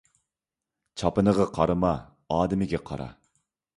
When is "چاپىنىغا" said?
1.03-1.47